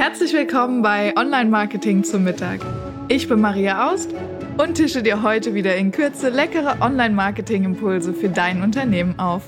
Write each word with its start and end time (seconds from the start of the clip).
Herzlich 0.00 0.32
willkommen 0.32 0.80
bei 0.80 1.14
Online 1.14 1.50
Marketing 1.50 2.04
zum 2.04 2.24
Mittag. 2.24 2.60
Ich 3.08 3.28
bin 3.28 3.38
Maria 3.38 3.92
Aust 3.92 4.08
und 4.56 4.76
tische 4.76 5.02
dir 5.02 5.22
heute 5.22 5.52
wieder 5.52 5.76
in 5.76 5.92
Kürze 5.92 6.30
leckere 6.30 6.80
Online 6.80 7.14
Marketing 7.14 7.64
Impulse 7.64 8.14
für 8.14 8.30
dein 8.30 8.62
Unternehmen 8.62 9.18
auf. 9.18 9.42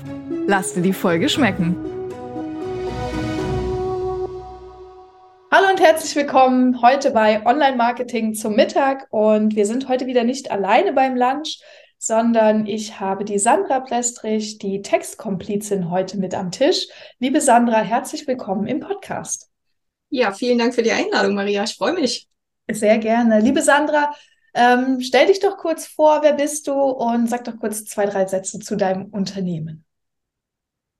Lass 0.45 0.75
dir 0.75 0.83
die 0.83 0.93
Folge 0.93 1.27
schmecken. 1.27 1.75
Hallo 5.51 5.71
und 5.71 5.81
herzlich 5.81 6.15
willkommen 6.15 6.83
heute 6.83 7.09
bei 7.09 7.43
Online 7.47 7.75
Marketing 7.75 8.35
zum 8.35 8.55
Mittag 8.55 9.07
und 9.09 9.55
wir 9.55 9.65
sind 9.65 9.87
heute 9.89 10.05
wieder 10.05 10.23
nicht 10.23 10.51
alleine 10.51 10.93
beim 10.93 11.15
Lunch, 11.15 11.63
sondern 11.97 12.67
ich 12.67 12.99
habe 12.99 13.25
die 13.25 13.39
Sandra 13.39 13.79
Plestrich, 13.79 14.59
die 14.59 14.83
Textkomplizin, 14.83 15.89
heute 15.89 16.19
mit 16.19 16.35
am 16.35 16.51
Tisch. 16.51 16.89
Liebe 17.17 17.41
Sandra, 17.41 17.79
herzlich 17.79 18.27
willkommen 18.27 18.67
im 18.67 18.81
Podcast. 18.81 19.49
Ja, 20.15 20.31
vielen 20.31 20.59
Dank 20.59 20.75
für 20.75 20.83
die 20.83 20.91
Einladung, 20.91 21.33
Maria. 21.33 21.63
Ich 21.63 21.73
freue 21.73 21.93
mich. 21.93 22.29
Sehr 22.71 22.99
gerne. 22.99 23.39
Liebe 23.39 23.63
Sandra, 23.63 24.13
ähm, 24.53 25.01
stell 25.01 25.25
dich 25.25 25.39
doch 25.39 25.57
kurz 25.57 25.87
vor, 25.87 26.21
wer 26.21 26.33
bist 26.33 26.67
du 26.67 26.73
und 26.73 27.27
sag 27.27 27.45
doch 27.45 27.57
kurz 27.57 27.83
zwei, 27.85 28.05
drei 28.05 28.27
Sätze 28.27 28.59
zu 28.59 28.75
deinem 28.75 29.05
Unternehmen. 29.05 29.85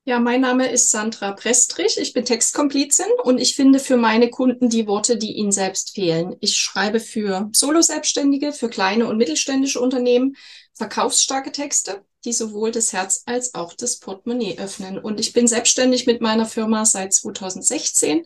Ja, 0.06 0.20
mein 0.20 0.42
Name 0.42 0.68
ist 0.68 0.90
Sandra 0.90 1.34
Prestrich. 1.34 2.00
Ich 2.00 2.14
bin 2.14 2.26
Textkomplizin 2.26 3.06
und 3.24 3.38
ich 3.38 3.56
finde 3.56 3.78
für 3.78 3.98
meine 3.98 4.32
Kunden 4.32 4.70
die 4.70 4.88
Worte, 4.88 5.16
die 5.16 5.34
ihnen 5.34 5.52
selbst 5.52 5.94
fehlen. 5.94 6.36
Ich 6.40 6.58
schreibe 6.58 7.00
für 7.00 7.50
Solo-Selbstständige, 7.54 8.52
für 8.52 8.68
kleine 8.68 9.06
und 9.06 9.18
mittelständische 9.18 9.80
Unternehmen 9.80 10.36
verkaufsstarke 10.74 11.52
Texte, 11.52 12.04
die 12.26 12.34
sowohl 12.34 12.72
das 12.72 12.94
Herz 12.94 13.22
als 13.28 13.54
auch 13.54 13.74
das 13.74 14.00
Portemonnaie 14.00 14.58
öffnen. 14.58 14.98
Und 14.98 15.20
ich 15.20 15.34
bin 15.34 15.48
selbstständig 15.48 16.08
mit 16.08 16.20
meiner 16.20 16.48
Firma 16.48 16.84
seit 16.84 17.14
2016, 17.14 18.26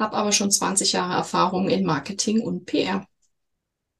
habe 0.00 0.16
aber 0.16 0.32
schon 0.32 0.50
20 0.50 0.92
Jahre 0.92 1.14
Erfahrung 1.14 1.68
in 1.68 1.84
Marketing 1.84 2.40
und 2.40 2.66
PR. 2.66 3.06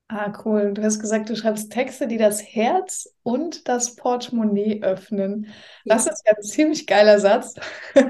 Ah, 0.09 0.33
cool. 0.45 0.73
Du 0.75 0.83
hast 0.83 0.99
gesagt, 0.99 1.29
du 1.31 1.37
schreibst 1.37 1.71
Texte, 1.71 2.09
die 2.09 2.19
das 2.19 2.43
Herz 2.43 3.09
und 3.23 3.69
das 3.69 3.95
Portemonnaie 3.95 4.83
öffnen. 4.83 5.47
Das 5.85 6.07
ja. 6.07 6.13
ist 6.13 6.23
ja 6.27 6.33
ein 6.37 6.43
ziemlich 6.43 6.89
geiler 6.89 7.21
Satz. 7.21 7.55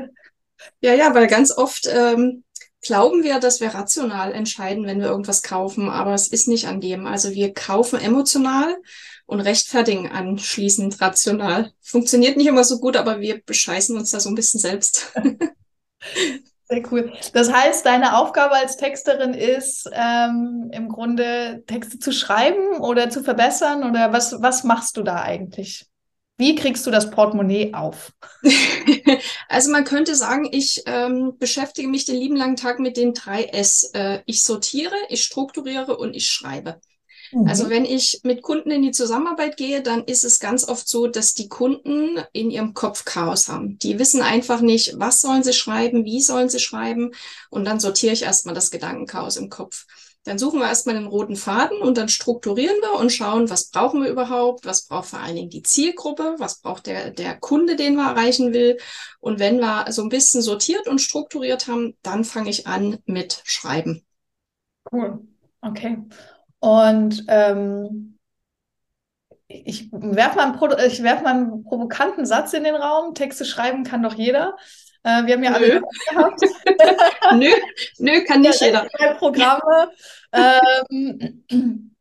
ja, 0.81 0.95
ja, 0.95 1.15
weil 1.15 1.27
ganz 1.27 1.55
oft 1.55 1.87
ähm, 1.93 2.45
glauben 2.81 3.23
wir, 3.23 3.39
dass 3.39 3.61
wir 3.61 3.75
rational 3.75 4.33
entscheiden, 4.33 4.87
wenn 4.87 5.01
wir 5.01 5.09
irgendwas 5.09 5.43
kaufen, 5.43 5.91
aber 5.91 6.15
es 6.15 6.29
ist 6.29 6.49
nicht 6.49 6.69
an 6.69 6.81
dem. 6.81 7.07
Also 7.07 7.33
wir 7.33 7.53
kaufen 7.53 8.01
emotional 8.01 8.79
und 9.27 9.41
rechtfertigen 9.41 10.09
anschließend 10.11 11.03
rational. 11.03 11.73
Funktioniert 11.83 12.39
nicht 12.39 12.47
immer 12.47 12.65
so 12.65 12.79
gut, 12.79 12.97
aber 12.97 13.21
wir 13.21 13.43
bescheißen 13.45 13.95
uns 13.99 14.11
da 14.11 14.21
so 14.21 14.31
ein 14.31 14.35
bisschen 14.35 14.61
selbst. 14.61 15.13
Sehr 16.71 16.83
cool. 16.93 17.13
Das 17.33 17.53
heißt, 17.53 17.85
deine 17.85 18.17
Aufgabe 18.17 18.55
als 18.55 18.77
Texterin 18.77 19.35
ist 19.35 19.91
ähm, 19.93 20.71
im 20.73 20.89
Grunde 20.89 21.65
Texte 21.67 21.99
zu 21.99 22.13
schreiben 22.13 22.79
oder 22.79 23.11
zu 23.11 23.25
verbessern 23.25 23.83
oder 23.83 24.13
was, 24.13 24.41
was 24.41 24.63
machst 24.63 24.97
du 24.97 25.03
da 25.03 25.21
eigentlich? 25.21 25.87
Wie 26.39 26.55
kriegst 26.55 26.87
du 26.87 26.93
das 26.93 27.11
Portemonnaie 27.11 27.75
auf? 27.75 28.13
also 29.49 29.73
man 29.73 29.85
könnte 29.85 30.15
sagen, 30.15 30.49
ich 30.53 30.85
ähm, 30.87 31.37
beschäftige 31.39 31.89
mich 31.89 32.05
den 32.05 32.17
lieben 32.17 32.37
langen 32.37 32.57
Tag 32.57 32.79
mit 32.79 32.97
den 32.97 33.15
drei 33.15 33.45
S. 33.47 33.91
Äh, 33.93 34.21
ich 34.27 34.45
sortiere, 34.45 34.95
ich 35.09 35.25
strukturiere 35.25 35.97
und 35.97 36.15
ich 36.15 36.29
schreibe. 36.29 36.81
Also 37.47 37.65
mhm. 37.65 37.71
wenn 37.71 37.85
ich 37.85 38.21
mit 38.25 38.43
Kunden 38.43 38.71
in 38.71 38.83
die 38.83 38.91
Zusammenarbeit 38.91 39.57
gehe, 39.57 39.83
dann 39.83 40.05
ist 40.05 40.25
es 40.25 40.41
ganz 40.41 40.69
oft 40.69 40.89
so, 40.89 41.07
dass 41.07 41.35
die 41.35 41.49
Kunden 41.49 42.19
in 42.33 42.51
ihrem 42.51 42.75
Kopf 42.75 43.05
Chaos 43.05 43.49
haben. 43.49 43.79
Die 43.79 43.99
wissen 43.99 44.23
einfach 44.23 44.61
nicht, 44.61 44.99
was 44.99 45.21
sollen 45.21 45.43
sie 45.43 45.53
schreiben, 45.53 46.05
wie 46.05 46.21
sollen 46.21 46.49
sie 46.49 46.59
schreiben. 46.59 47.13
Und 47.49 47.65
dann 47.65 47.79
sortiere 47.79 48.13
ich 48.13 48.23
erstmal 48.23 48.55
das 48.55 48.71
Gedankenchaos 48.71 49.37
im 49.37 49.49
Kopf. 49.49 49.87
Dann 50.25 50.39
suchen 50.39 50.61
wir 50.61 50.69
erstmal 50.69 50.97
den 50.97 51.07
roten 51.07 51.37
Faden 51.37 51.81
und 51.81 51.97
dann 51.97 52.09
strukturieren 52.09 52.77
wir 52.83 52.99
und 52.99 53.11
schauen, 53.11 53.49
was 53.49 53.71
brauchen 53.71 54.03
wir 54.03 54.11
überhaupt, 54.11 54.67
was 54.67 54.87
braucht 54.87 55.09
vor 55.09 55.21
allen 55.21 55.37
Dingen 55.37 55.51
die 55.51 55.63
Zielgruppe, 55.63 56.35
was 56.37 56.61
braucht 56.61 56.87
der, 56.87 57.11
der 57.11 57.39
Kunde, 57.39 57.75
den 57.75 57.95
wir 57.95 58.11
erreichen 58.11 58.53
will. 58.53 58.77
Und 59.21 59.39
wenn 59.39 59.61
wir 59.61 59.87
so 59.91 60.03
ein 60.03 60.11
bisschen 60.11 60.43
sortiert 60.43 60.89
und 60.89 61.01
strukturiert 61.01 61.69
haben, 61.69 61.97
dann 62.03 62.25
fange 62.25 62.51
ich 62.51 62.67
an 62.67 62.99
mit 63.07 63.41
Schreiben. 63.45 64.05
Cool. 64.93 65.21
Okay. 65.63 65.99
Und 66.61 67.25
ähm, 67.29 68.19
ich 69.49 69.91
werfe 69.91 70.37
mal, 70.37 70.45
einen 70.45 71.03
werf 71.03 71.23
mal 71.23 71.31
einen 71.31 71.65
provokanten 71.65 72.25
Satz 72.25 72.53
in 72.53 72.65
den 72.65 72.77
Raum. 72.77 73.15
Texte 73.15 73.45
schreiben 73.45 73.83
kann 73.83 74.03
doch 74.03 74.15
jeder. 74.15 74.57
Äh, 75.03 75.27
wir 75.27 75.35
haben 75.35 75.43
ja 75.43 75.53
alle 75.53 75.81
gehabt. 75.81 76.41
nö, 77.35 77.49
nö, 77.99 78.25
kann 78.25 78.43
nicht 78.43 78.61
jeder. 78.61 78.87
Programme. 79.19 79.91
ähm, 80.33 81.45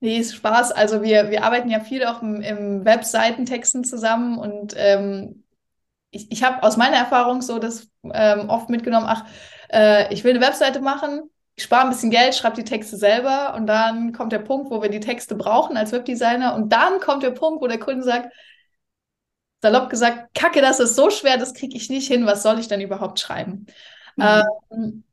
nee, 0.00 0.18
ist 0.18 0.34
Spaß. 0.36 0.72
Also 0.72 1.02
wir, 1.02 1.30
wir 1.30 1.44
arbeiten 1.44 1.68
ja 1.68 1.80
viel 1.80 2.06
auch 2.06 2.22
im, 2.22 2.40
im 2.40 2.84
Webseitentexten 2.84 3.84
zusammen 3.84 4.38
und 4.38 4.74
ähm, 4.76 5.44
ich, 6.10 6.30
ich 6.32 6.42
habe 6.42 6.62
aus 6.62 6.76
meiner 6.76 6.96
Erfahrung 6.96 7.42
so 7.42 7.58
das 7.58 7.88
ähm, 8.04 8.48
oft 8.48 8.70
mitgenommen, 8.70 9.06
ach, 9.08 9.26
äh, 9.70 10.12
ich 10.12 10.24
will 10.24 10.30
eine 10.30 10.40
Webseite 10.40 10.80
machen, 10.80 11.28
ich 11.58 11.64
spare 11.64 11.82
ein 11.82 11.90
bisschen 11.90 12.10
Geld, 12.10 12.36
schreibe 12.36 12.54
die 12.54 12.64
Texte 12.64 12.96
selber 12.96 13.54
und 13.56 13.66
dann 13.66 14.12
kommt 14.12 14.30
der 14.30 14.38
Punkt, 14.38 14.70
wo 14.70 14.80
wir 14.80 14.88
die 14.88 15.00
Texte 15.00 15.34
brauchen 15.34 15.76
als 15.76 15.90
Webdesigner 15.90 16.54
und 16.54 16.72
dann 16.72 17.00
kommt 17.00 17.24
der 17.24 17.32
Punkt, 17.32 17.60
wo 17.60 17.66
der 17.66 17.80
Kunde 17.80 18.04
sagt, 18.04 18.32
salopp 19.60 19.90
gesagt, 19.90 20.32
kacke, 20.34 20.60
das 20.60 20.78
ist 20.78 20.94
so 20.94 21.10
schwer, 21.10 21.36
das 21.36 21.54
kriege 21.54 21.76
ich 21.76 21.90
nicht 21.90 22.06
hin, 22.06 22.26
was 22.26 22.44
soll 22.44 22.60
ich 22.60 22.68
denn 22.68 22.80
überhaupt 22.80 23.18
schreiben? 23.18 23.66
Mhm. 24.14 24.44
Ähm, 24.70 25.04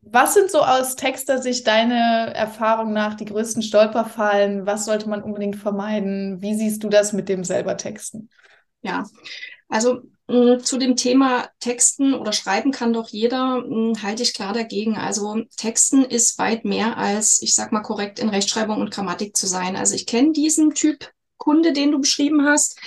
was 0.00 0.34
sind 0.34 0.50
so 0.50 0.62
aus 0.62 0.96
Texter-Sicht 0.96 1.64
deine 1.64 2.34
Erfahrung 2.34 2.92
nach 2.92 3.14
die 3.14 3.26
größten 3.26 3.62
Stolperfallen? 3.62 4.66
Was 4.66 4.84
sollte 4.84 5.08
man 5.08 5.22
unbedingt 5.22 5.54
vermeiden? 5.54 6.42
Wie 6.42 6.56
siehst 6.56 6.82
du 6.82 6.88
das 6.88 7.12
mit 7.12 7.28
dem 7.28 7.44
selber 7.44 7.76
Texten? 7.76 8.30
Ja, 8.82 9.04
also 9.68 10.02
zu 10.28 10.76
dem 10.78 10.96
Thema 10.96 11.48
Texten 11.58 12.12
oder 12.12 12.32
Schreiben 12.32 12.70
kann 12.70 12.92
doch 12.92 13.08
jeder, 13.08 13.62
mh, 13.66 14.02
halte 14.02 14.22
ich 14.22 14.34
klar 14.34 14.52
dagegen. 14.52 14.96
Also 14.96 15.42
Texten 15.56 16.04
ist 16.04 16.38
weit 16.38 16.64
mehr 16.66 16.98
als, 16.98 17.40
ich 17.40 17.54
sag 17.54 17.72
mal, 17.72 17.80
korrekt 17.80 18.18
in 18.18 18.28
Rechtschreibung 18.28 18.78
und 18.80 18.90
Grammatik 18.90 19.36
zu 19.36 19.46
sein. 19.46 19.74
Also 19.74 19.94
ich 19.94 20.06
kenne 20.06 20.32
diesen 20.32 20.74
Typ 20.74 21.10
Kunde, 21.38 21.72
den 21.72 21.92
du 21.92 22.00
beschrieben 22.00 22.44
hast. 22.46 22.78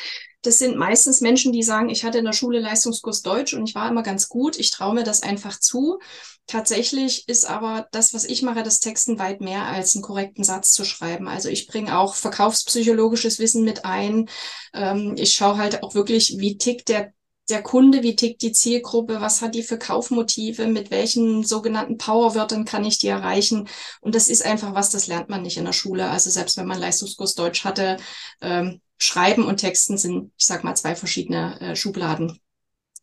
Das 0.43 0.59
sind 0.59 0.75
meistens 0.77 1.21
Menschen, 1.21 1.51
die 1.51 1.63
sagen, 1.63 1.89
ich 1.89 2.03
hatte 2.03 2.17
in 2.19 2.25
der 2.25 2.33
Schule 2.33 2.59
Leistungskurs 2.59 3.21
Deutsch 3.21 3.53
und 3.53 3.67
ich 3.67 3.75
war 3.75 3.89
immer 3.89 4.03
ganz 4.03 4.27
gut. 4.27 4.57
Ich 4.59 4.71
traue 4.71 4.93
mir 4.93 5.03
das 5.03 5.23
einfach 5.23 5.59
zu. 5.59 5.99
Tatsächlich 6.47 7.27
ist 7.27 7.45
aber 7.45 7.87
das, 7.91 8.13
was 8.13 8.25
ich 8.25 8.41
mache, 8.41 8.63
das 8.63 8.79
Texten 8.79 9.19
weit 9.19 9.41
mehr 9.41 9.65
als 9.65 9.95
einen 9.95 10.03
korrekten 10.03 10.43
Satz 10.43 10.73
zu 10.73 10.83
schreiben. 10.83 11.27
Also 11.27 11.49
ich 11.49 11.67
bringe 11.67 11.97
auch 11.97 12.15
verkaufspsychologisches 12.15 13.39
Wissen 13.39 13.63
mit 13.63 13.85
ein. 13.85 14.29
Ähm, 14.73 15.15
ich 15.17 15.33
schaue 15.33 15.57
halt 15.57 15.83
auch 15.83 15.95
wirklich, 15.95 16.35
wie 16.39 16.57
tickt 16.57 16.89
der 16.89 17.13
der 17.51 17.61
Kunde, 17.61 18.01
wie 18.01 18.15
tickt 18.15 18.41
die 18.41 18.51
Zielgruppe, 18.53 19.21
was 19.21 19.41
hat 19.41 19.53
die 19.55 19.63
für 19.63 19.77
Kaufmotive, 19.77 20.67
mit 20.67 20.89
welchen 20.89 21.43
sogenannten 21.43 21.97
Powerwörtern 21.97 22.65
kann 22.65 22.85
ich 22.85 22.97
die 22.97 23.07
erreichen. 23.07 23.67
Und 23.99 24.15
das 24.15 24.27
ist 24.27 24.45
einfach 24.45 24.73
was, 24.73 24.89
das 24.89 25.07
lernt 25.07 25.29
man 25.29 25.43
nicht 25.43 25.57
in 25.57 25.65
der 25.65 25.73
Schule. 25.73 26.09
Also 26.09 26.29
selbst 26.29 26.57
wenn 26.57 26.67
man 26.67 26.79
Leistungskurs 26.79 27.35
Deutsch 27.35 27.63
hatte, 27.63 27.97
ähm, 28.41 28.81
Schreiben 28.97 29.45
und 29.45 29.57
Texten 29.57 29.97
sind, 29.97 30.31
ich 30.37 30.45
sag 30.45 30.63
mal, 30.63 30.75
zwei 30.75 30.95
verschiedene 30.95 31.59
äh, 31.59 31.75
Schubladen. 31.75 32.39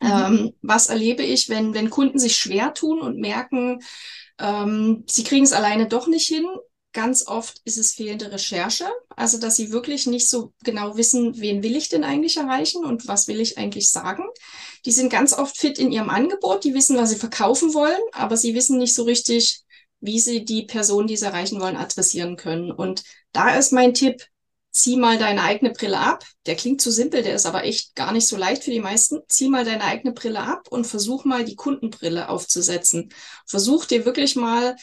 Mhm. 0.00 0.08
Ähm, 0.08 0.52
was 0.62 0.88
erlebe 0.88 1.22
ich, 1.22 1.48
wenn, 1.48 1.74
wenn 1.74 1.90
Kunden 1.90 2.18
sich 2.18 2.36
schwer 2.36 2.72
tun 2.72 3.00
und 3.00 3.18
merken, 3.18 3.80
ähm, 4.38 5.04
sie 5.06 5.24
kriegen 5.24 5.44
es 5.44 5.52
alleine 5.52 5.86
doch 5.86 6.06
nicht 6.06 6.28
hin? 6.28 6.46
Ganz 6.98 7.28
oft 7.28 7.60
ist 7.62 7.78
es 7.78 7.94
fehlende 7.94 8.32
Recherche, 8.32 8.84
also 9.14 9.38
dass 9.38 9.54
sie 9.54 9.70
wirklich 9.70 10.08
nicht 10.08 10.28
so 10.28 10.52
genau 10.64 10.96
wissen, 10.96 11.38
wen 11.38 11.62
will 11.62 11.76
ich 11.76 11.88
denn 11.88 12.02
eigentlich 12.02 12.38
erreichen 12.38 12.84
und 12.84 13.06
was 13.06 13.28
will 13.28 13.40
ich 13.40 13.56
eigentlich 13.56 13.88
sagen. 13.88 14.24
Die 14.84 14.90
sind 14.90 15.08
ganz 15.08 15.32
oft 15.32 15.56
fit 15.56 15.78
in 15.78 15.92
ihrem 15.92 16.10
Angebot, 16.10 16.64
die 16.64 16.74
wissen, 16.74 16.96
was 16.96 17.10
sie 17.10 17.16
verkaufen 17.16 17.72
wollen, 17.72 18.00
aber 18.10 18.36
sie 18.36 18.52
wissen 18.56 18.78
nicht 18.78 18.96
so 18.96 19.04
richtig, 19.04 19.62
wie 20.00 20.18
sie 20.18 20.44
die 20.44 20.64
Person, 20.64 21.06
die 21.06 21.16
sie 21.16 21.26
erreichen 21.26 21.60
wollen, 21.60 21.76
adressieren 21.76 22.34
können. 22.34 22.72
Und 22.72 23.04
da 23.30 23.54
ist 23.54 23.72
mein 23.72 23.94
Tipp, 23.94 24.26
zieh 24.72 24.96
mal 24.96 25.18
deine 25.18 25.44
eigene 25.44 25.70
Brille 25.72 26.00
ab. 26.00 26.24
Der 26.46 26.56
klingt 26.56 26.80
zu 26.80 26.90
simpel, 26.90 27.22
der 27.22 27.36
ist 27.36 27.46
aber 27.46 27.62
echt 27.62 27.94
gar 27.94 28.10
nicht 28.10 28.26
so 28.26 28.36
leicht 28.36 28.64
für 28.64 28.72
die 28.72 28.80
meisten. 28.80 29.20
Zieh 29.28 29.48
mal 29.48 29.64
deine 29.64 29.84
eigene 29.84 30.14
Brille 30.14 30.40
ab 30.40 30.66
und 30.68 30.84
versuch 30.84 31.24
mal 31.24 31.44
die 31.44 31.54
Kundenbrille 31.54 32.28
aufzusetzen. 32.28 33.10
Versuch 33.46 33.84
dir 33.84 34.04
wirklich 34.04 34.34
mal, 34.34 34.74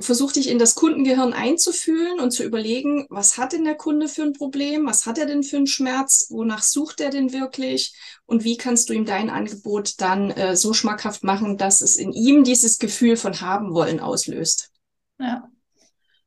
versuch 0.00 0.32
dich 0.32 0.48
in 0.48 0.58
das 0.58 0.74
Kundengehirn 0.74 1.32
einzufühlen 1.32 2.20
und 2.20 2.30
zu 2.30 2.44
überlegen, 2.44 3.06
was 3.08 3.38
hat 3.38 3.52
denn 3.52 3.64
der 3.64 3.76
Kunde 3.76 4.08
für 4.08 4.22
ein 4.22 4.32
Problem? 4.32 4.86
Was 4.86 5.06
hat 5.06 5.18
er 5.18 5.26
denn 5.26 5.42
für 5.42 5.56
einen 5.56 5.66
Schmerz? 5.66 6.26
Wonach 6.30 6.62
sucht 6.62 7.00
er 7.00 7.10
denn 7.10 7.32
wirklich? 7.32 7.94
Und 8.26 8.44
wie 8.44 8.56
kannst 8.56 8.88
du 8.88 8.92
ihm 8.92 9.06
dein 9.06 9.30
Angebot 9.30 10.00
dann 10.00 10.30
äh, 10.30 10.56
so 10.56 10.72
schmackhaft 10.72 11.24
machen, 11.24 11.56
dass 11.56 11.80
es 11.80 11.96
in 11.96 12.12
ihm 12.12 12.44
dieses 12.44 12.78
Gefühl 12.78 13.16
von 13.16 13.40
haben 13.40 13.72
wollen 13.72 14.00
auslöst? 14.00 14.70
Ja, 15.18 15.48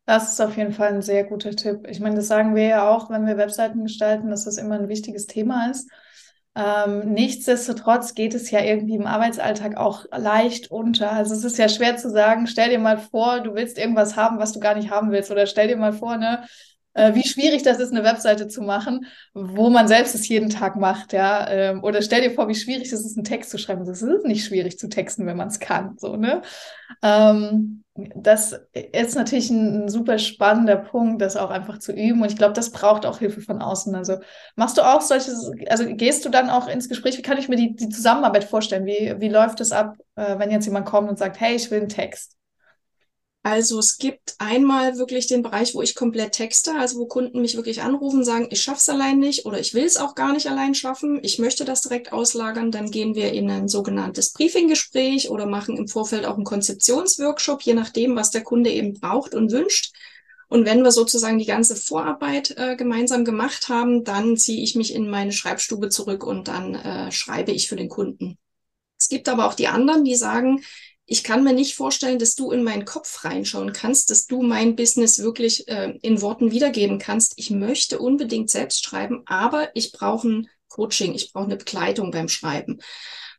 das 0.06 0.34
ist 0.34 0.42
auf 0.42 0.58
jeden 0.58 0.74
Fall 0.74 0.88
ein 0.90 1.02
sehr 1.04 1.24
guter 1.24 1.52
Tipp. 1.52 1.86
Ich 1.88 2.00
meine, 2.00 2.16
das 2.16 2.28
sagen 2.28 2.56
wir 2.56 2.64
ja 2.64 2.90
auch, 2.90 3.12
wenn 3.12 3.28
wir 3.28 3.38
Webseiten 3.38 3.84
gestalten, 3.84 4.32
dass 4.32 4.46
das 4.46 4.58
immer 4.58 4.76
ein 4.76 4.90
wichtiges 4.90 5.28
Thema 5.28 5.70
ist. 5.70 5.88
Ähm, 6.60 7.14
nichtsdestotrotz 7.14 8.16
geht 8.16 8.34
es 8.34 8.52
ja 8.52 8.62
irgendwie 8.62 8.96
im 8.96 9.06
Arbeitsalltag 9.06 9.78
auch 9.78 10.06
leicht 10.12 10.70
unter. 10.72 11.12
Also 11.12 11.34
es 11.34 11.46
ist 11.46 11.58
ja 11.58 11.70
schwer 11.70 11.96
zu 11.96 12.10
sagen, 12.10 12.48
stell 12.48 12.70
dir 12.70 12.80
mal 12.80 12.98
vor, 12.98 13.40
du 13.40 13.56
willst 13.56 13.78
irgendwas 13.78 14.18
haben, 14.18 14.40
was 14.40 14.52
du 14.52 14.60
gar 14.60 14.76
nicht 14.76 14.92
haben 14.92 15.12
willst. 15.12 15.32
Oder 15.32 15.46
stell 15.46 15.70
dir 15.70 15.78
mal 15.78 15.94
vor, 15.94 16.18
ne, 16.18 16.44
äh, 16.96 17.16
wie 17.16 17.26
schwierig 17.26 17.64
das 17.64 17.80
ist, 17.80 17.92
eine 17.94 18.04
Webseite 18.04 18.48
zu 18.50 18.62
machen, 18.62 19.06
wo 19.34 19.70
man 19.70 19.88
selbst 19.88 20.16
es 20.16 20.28
jeden 20.28 20.50
Tag 20.50 20.76
macht, 20.76 21.14
ja. 21.14 21.48
Ähm, 21.50 21.84
oder 21.84 22.02
stell 22.02 22.22
dir 22.22 22.32
vor, 22.32 22.50
wie 22.50 22.56
schwierig 22.56 22.92
es 22.92 23.06
ist, 23.06 23.16
einen 23.18 23.24
Text 23.24 23.52
zu 23.52 23.58
schreiben. 23.58 23.84
Es 23.84 24.02
ist 24.02 24.26
nicht 24.26 24.44
schwierig 24.44 24.78
zu 24.78 24.90
texten, 24.90 25.26
wenn 25.26 25.38
man 25.38 25.48
es 25.48 25.60
kann, 25.60 25.96
so, 25.98 26.18
ne? 26.18 26.42
Ähm, 27.02 27.84
das 28.16 28.60
ist 28.74 29.16
natürlich 29.16 29.50
ein, 29.50 29.90
super 29.90 30.18
spannender 30.18 30.78
Punkt, 30.78 31.22
das 31.22 31.38
auch 31.38 31.50
einfach 31.50 31.80
zu 31.80 31.92
üben. 31.92 32.22
Und 32.22 32.32
ich 32.32 32.38
glaube, 32.38 32.54
das 32.54 32.72
braucht 32.72 33.06
auch 33.06 33.20
Hilfe 33.20 33.42
von 33.42 33.62
außen. 33.62 33.94
Also 33.96 34.18
machst 34.56 34.78
du 34.78 34.82
auch 34.82 35.02
solches, 35.02 35.52
also 35.70 35.86
gehst 35.88 36.26
du 36.26 36.30
dann 36.30 36.50
auch 36.50 36.68
ins 36.68 36.90
Gespräch? 36.90 37.18
Wie 37.18 37.22
kann 37.22 37.38
ich 37.38 37.50
mir 37.50 37.58
die, 37.58 37.76
die 37.76 37.90
Zusammenarbeit 37.90 38.44
vorstellen? 38.46 38.86
Wie, 38.86 39.16
wie 39.20 39.30
läuft 39.30 39.60
es 39.62 39.72
ab, 39.72 39.96
äh, 40.16 40.40
wenn 40.40 40.52
jetzt 40.52 40.66
jemand 40.66 40.86
kommt 40.86 41.10
und 41.10 41.20
sagt, 41.20 41.40
hey, 41.40 41.56
ich 41.56 41.70
will 41.70 41.80
einen 41.80 41.90
Text? 41.90 42.39
Also 43.42 43.80
es 43.80 43.98
gibt 43.98 44.36
einmal 44.38 44.98
wirklich 44.98 45.28
den 45.28 45.44
Bereich, 45.44 45.74
wo 45.74 45.82
ich 45.82 45.96
komplett 45.96 46.34
texte, 46.34 46.74
also 46.74 47.00
wo 47.00 47.06
Kunden 47.06 47.42
mich 47.42 47.56
wirklich 47.56 47.82
anrufen, 47.82 48.26
sagen, 48.26 48.50
ich 48.52 48.62
schaff's 48.62 48.90
allein 48.90 49.18
nicht 49.20 49.46
oder 49.46 49.60
ich 49.60 49.74
will 49.74 49.86
es 49.86 49.96
auch 49.96 50.14
gar 50.14 50.34
nicht 50.34 50.48
allein 50.48 50.76
schaffen, 50.76 51.20
ich 51.24 51.40
möchte 51.40 51.64
das 51.64 51.82
direkt 51.82 52.12
auslagern, 52.12 52.70
dann 52.70 52.92
gehen 52.92 53.16
wir 53.16 53.32
in 53.32 53.50
ein 53.50 53.70
sogenanntes 53.70 54.34
Briefinggespräch 54.34 55.30
oder 55.30 55.46
machen 55.46 55.78
im 55.78 55.88
Vorfeld 55.88 56.26
auch 56.26 56.36
einen 56.36 56.44
Konzeptionsworkshop, 56.44 57.62
je 57.62 57.76
nachdem, 57.76 58.18
was 58.18 58.32
der 58.32 58.44
Kunde 58.44 58.72
eben 58.72 59.00
braucht 59.00 59.34
und 59.34 59.52
wünscht. 59.52 59.96
Und 60.50 60.66
wenn 60.66 60.84
wir 60.84 60.92
sozusagen 60.92 61.38
die 61.38 61.46
ganze 61.46 61.78
Vorarbeit 61.78 62.56
äh, 62.58 62.76
gemeinsam 62.76 63.24
gemacht 63.24 63.70
haben, 63.70 64.04
dann 64.04 64.36
ziehe 64.36 64.62
ich 64.64 64.76
mich 64.76 64.94
in 64.94 65.10
meine 65.10 65.32
Schreibstube 65.32 65.90
zurück 65.90 66.26
und 66.26 66.50
dann 66.50 66.76
äh, 66.76 67.12
schreibe 67.12 67.52
ich 67.52 67.70
für 67.70 67.76
den 67.78 67.88
Kunden. 67.88 68.38
Es 69.00 69.08
gibt 69.08 69.30
aber 69.30 69.48
auch 69.48 69.54
die 69.54 69.68
anderen, 69.68 70.04
die 70.04 70.16
sagen, 70.16 70.62
ich 71.12 71.24
kann 71.24 71.44
mir 71.44 71.54
nicht 71.54 71.74
vorstellen, 71.74 72.20
dass 72.20 72.36
du 72.36 72.52
in 72.52 72.64
meinen 72.64 72.86
Kopf 72.86 73.26
reinschauen 73.26 73.74
kannst, 73.74 74.12
dass 74.12 74.28
du 74.28 74.44
mein 74.44 74.76
Business 74.76 75.18
wirklich 75.18 75.68
äh, 75.68 75.98
in 76.04 76.22
Worten 76.22 76.52
wiedergeben 76.52 77.00
kannst. 77.00 77.34
Ich 77.38 77.50
möchte 77.50 77.98
unbedingt 77.98 78.52
selbst 78.52 78.86
schreiben, 78.86 79.24
aber 79.26 79.76
ich 79.76 79.92
brauche 79.92 80.28
ein 80.28 80.50
Coaching, 80.68 81.16
ich 81.16 81.34
brauche 81.34 81.46
eine 81.46 81.58
Begleitung 81.58 82.12
beim 82.12 82.30
Schreiben. 82.30 82.80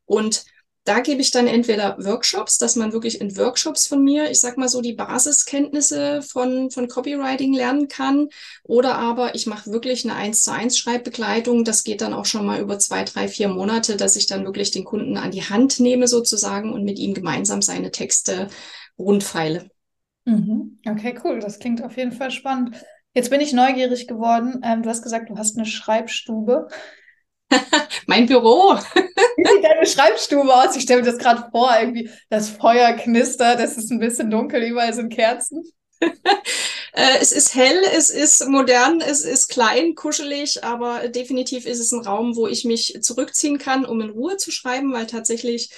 Und 0.04 0.44
da 0.90 0.98
gebe 0.98 1.20
ich 1.20 1.30
dann 1.30 1.46
entweder 1.46 1.96
Workshops, 2.00 2.58
dass 2.58 2.74
man 2.74 2.92
wirklich 2.92 3.20
in 3.20 3.36
Workshops 3.36 3.86
von 3.86 4.02
mir, 4.02 4.28
ich 4.28 4.40
sag 4.40 4.58
mal 4.58 4.68
so, 4.68 4.80
die 4.80 4.92
Basiskenntnisse 4.92 6.20
von, 6.20 6.72
von 6.72 6.88
Copywriting 6.88 7.54
lernen 7.54 7.86
kann. 7.86 8.26
Oder 8.64 8.96
aber 8.96 9.36
ich 9.36 9.46
mache 9.46 9.70
wirklich 9.70 10.04
eine 10.04 10.16
1 10.16 10.42
zu 10.42 10.52
1 10.52 10.76
Schreibbegleitung. 10.76 11.62
Das 11.62 11.84
geht 11.84 12.00
dann 12.00 12.12
auch 12.12 12.24
schon 12.24 12.44
mal 12.44 12.60
über 12.60 12.80
zwei, 12.80 13.04
drei, 13.04 13.28
vier 13.28 13.46
Monate, 13.46 13.96
dass 13.96 14.16
ich 14.16 14.26
dann 14.26 14.44
wirklich 14.44 14.72
den 14.72 14.82
Kunden 14.82 15.16
an 15.16 15.30
die 15.30 15.44
Hand 15.44 15.78
nehme 15.78 16.08
sozusagen 16.08 16.72
und 16.72 16.82
mit 16.82 16.98
ihm 16.98 17.14
gemeinsam 17.14 17.62
seine 17.62 17.92
Texte 17.92 18.48
rundfeile. 18.98 19.70
Mhm. 20.24 20.80
Okay, 20.84 21.14
cool. 21.22 21.38
Das 21.38 21.60
klingt 21.60 21.84
auf 21.84 21.96
jeden 21.96 22.10
Fall 22.10 22.32
spannend. 22.32 22.74
Jetzt 23.14 23.30
bin 23.30 23.40
ich 23.40 23.52
neugierig 23.52 24.08
geworden. 24.08 24.60
Ähm, 24.64 24.82
du 24.82 24.88
hast 24.88 25.02
gesagt, 25.02 25.30
du 25.30 25.38
hast 25.38 25.56
eine 25.56 25.66
Schreibstube. 25.66 26.66
mein 28.08 28.26
Büro. 28.26 28.76
Wie 29.40 29.48
sieht 29.48 29.64
deine 29.64 29.86
Schreibstube 29.86 30.54
aus? 30.54 30.76
Ich 30.76 30.82
stelle 30.82 31.00
mir 31.02 31.10
das 31.10 31.18
gerade 31.18 31.48
vor, 31.50 31.70
irgendwie 31.80 32.10
das 32.28 32.50
Feuer 32.50 32.92
knistert, 32.92 33.58
es 33.60 33.76
ist 33.78 33.90
ein 33.90 33.98
bisschen 33.98 34.30
dunkel, 34.30 34.62
überall 34.62 34.92
sind 34.92 35.12
Kerzen. 35.12 35.62
Äh, 36.92 37.18
es 37.20 37.30
ist 37.30 37.54
hell, 37.54 37.84
es 37.96 38.10
ist 38.10 38.48
modern, 38.48 39.00
es 39.00 39.24
ist 39.24 39.46
klein, 39.48 39.94
kuschelig, 39.94 40.64
aber 40.64 41.08
definitiv 41.08 41.64
ist 41.64 41.78
es 41.78 41.92
ein 41.92 42.00
Raum, 42.04 42.34
wo 42.34 42.48
ich 42.48 42.64
mich 42.64 42.98
zurückziehen 43.00 43.58
kann, 43.58 43.84
um 43.84 44.00
in 44.00 44.10
Ruhe 44.10 44.36
zu 44.38 44.50
schreiben, 44.50 44.92
weil 44.92 45.06
tatsächlich 45.06 45.70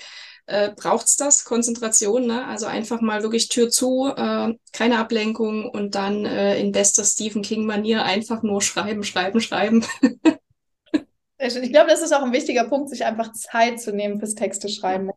äh, 0.46 0.70
braucht's 0.74 1.16
das, 1.16 1.44
Konzentration, 1.44 2.26
ne? 2.26 2.46
Also 2.46 2.64
einfach 2.64 3.02
mal 3.02 3.22
wirklich 3.22 3.48
Tür 3.50 3.68
zu, 3.68 4.06
äh, 4.16 4.54
keine 4.72 4.98
Ablenkung 4.98 5.68
und 5.68 5.94
dann 5.94 6.24
äh, 6.24 6.58
in 6.58 6.72
bester 6.72 7.04
Stephen 7.04 7.42
King-Manier 7.42 8.04
einfach 8.04 8.42
nur 8.42 8.62
schreiben, 8.62 9.04
schreiben, 9.04 9.42
schreiben. 9.42 9.84
Ich 11.42 11.72
glaube, 11.72 11.90
das 11.90 12.02
ist 12.02 12.12
auch 12.12 12.22
ein 12.22 12.32
wichtiger 12.32 12.64
Punkt, 12.64 12.88
sich 12.88 13.04
einfach 13.04 13.32
Zeit 13.32 13.80
zu 13.80 13.92
nehmen 13.92 14.18
fürs 14.18 14.34
Texte 14.34 14.68
schreiben. 14.68 15.10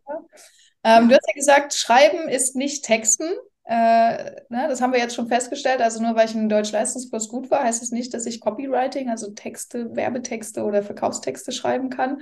Ähm, 0.84 1.08
du 1.08 1.16
hast 1.16 1.28
ja 1.28 1.34
gesagt, 1.34 1.74
Schreiben 1.74 2.28
ist 2.28 2.56
nicht 2.56 2.84
Texten. 2.84 3.30
Äh, 3.64 4.32
ne, 4.50 4.68
das 4.68 4.82
haben 4.82 4.94
wir 4.94 5.00
jetzt 5.00 5.16
schon 5.16 5.28
festgestellt. 5.28 5.82
Also 5.82 6.02
nur 6.02 6.16
weil 6.16 6.28
ich 6.28 6.36
im 6.36 6.50
Deutsch-Leistungskurs 6.50 7.30
gut 7.30 7.52
war, 7.52 7.64
heißt 7.64 7.82
es 7.82 7.90
das 7.90 7.98
nicht, 7.98 8.14
dass 8.14 8.26
ich 8.26 8.42
Copywriting, 8.42 9.10
also 9.10 9.32
Texte, 9.32 9.96
Werbetexte 9.96 10.64
oder 10.64 10.84
Verkaufstexte 10.84 11.52
schreiben 11.52 11.90
kann. 11.90 12.22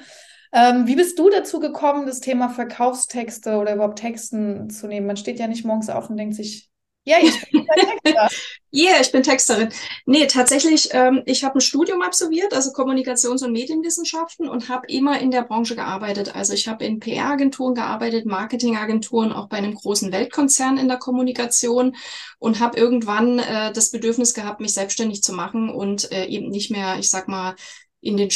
Ähm, 0.54 0.86
wie 0.86 0.96
bist 0.96 1.18
du 1.18 1.30
dazu 1.30 1.60
gekommen, 1.60 2.06
das 2.06 2.20
Thema 2.20 2.50
Verkaufstexte 2.50 3.58
oder 3.58 3.74
überhaupt 3.74 4.00
Texten 4.00 4.70
zu 4.70 4.88
nehmen? 4.88 5.08
Man 5.08 5.18
steht 5.18 5.40
ja 5.40 5.48
nicht 5.48 5.66
morgens 5.66 5.90
auf 5.90 6.10
und 6.10 6.18
denkt 6.18 6.36
sich, 6.36 6.73
ja, 7.06 7.18
ich 7.22 7.52
bin 7.52 7.66
Texter. 7.66 8.30
yeah, 8.74 9.02
ich 9.02 9.12
bin 9.12 9.24
Texterin. 9.24 9.70
Nee, 10.06 10.26
tatsächlich, 10.28 10.90
ähm, 10.92 11.22
ich 11.26 11.44
habe 11.44 11.58
ein 11.58 11.62
Studium 11.62 12.02
absolviert, 12.02 12.54
also 12.54 12.72
Kommunikations- 12.72 13.44
und 13.44 13.52
Medienwissenschaften 13.52 14.48
und 14.48 14.70
habe 14.70 14.88
immer 14.88 15.20
in 15.20 15.30
der 15.30 15.44
Branche 15.44 15.76
gearbeitet. 15.76 16.36
Also 16.36 16.54
ich 16.54 16.68
habe 16.68 16.86
in 16.86 17.00
PR-Agenturen 17.00 17.76
gearbeitet, 17.76 18.26
Marketingagenturen, 18.26 19.34
auch 19.34 19.50
bei 19.50 19.58
einem 19.58 19.76
großen 19.76 20.12
Weltkonzern 20.12 20.78
in 20.78 20.88
der 20.88 20.98
Kommunikation 20.98 21.96
und 22.40 22.60
habe 22.60 22.80
irgendwann 22.80 23.40
äh, 23.40 23.74
das 23.74 23.92
Bedürfnis 23.92 24.34
gehabt, 24.34 24.62
mich 24.62 24.74
selbstständig 24.74 25.24
zu 25.24 25.34
machen 25.34 25.70
und 25.70 26.12
äh, 26.12 26.26
eben 26.26 26.50
nicht 26.50 26.72
mehr, 26.72 26.98
ich 27.00 27.10
sag 27.10 27.28
mal, 27.28 27.56
in 28.04 28.18
den, 28.18 28.30